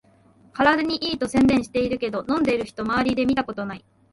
[0.53, 3.85] 体にいいと宣伝してるけど、飲んでる人まわりで見たことない